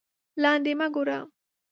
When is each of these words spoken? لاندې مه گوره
لاندې 0.43 0.71
مه 0.79 0.87
گوره 0.95 1.19